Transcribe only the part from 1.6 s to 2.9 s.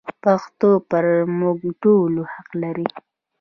ټولو حق لري.